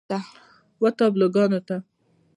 و 0.81 0.83
تابلوګانو 0.97 1.59
ته 1.67 1.75